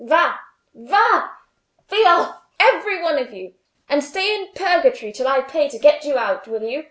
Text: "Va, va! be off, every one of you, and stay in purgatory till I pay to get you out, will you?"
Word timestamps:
"Va, 0.03 0.39
va! 0.73 1.29
be 1.91 2.03
off, 2.07 2.41
every 2.59 3.03
one 3.03 3.19
of 3.19 3.31
you, 3.31 3.53
and 3.87 4.03
stay 4.03 4.33
in 4.33 4.47
purgatory 4.55 5.11
till 5.11 5.27
I 5.27 5.41
pay 5.41 5.69
to 5.69 5.77
get 5.77 6.03
you 6.05 6.17
out, 6.17 6.47
will 6.47 6.63
you?" 6.63 6.79